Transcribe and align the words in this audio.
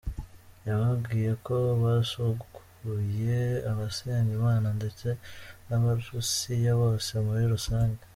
Yababwiye 0.67 1.31
ko 1.45 1.55
basuguye 1.81 3.39
abasenga 3.71 4.31
imana 4.39 4.67
ndetse 4.77 5.07
n’abarusiya 5.67 6.71
bose 6.81 7.11
muri 7.25 7.43
rusange. 7.53 8.01